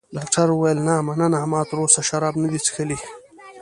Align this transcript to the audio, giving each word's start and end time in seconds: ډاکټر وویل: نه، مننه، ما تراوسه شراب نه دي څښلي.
ډاکټر 0.15 0.47
وویل: 0.51 0.79
نه، 0.87 0.95
مننه، 1.07 1.39
ما 1.51 1.61
تراوسه 1.69 2.01
شراب 2.09 2.35
نه 2.41 2.47
دي 2.51 2.59
څښلي. 2.65 2.97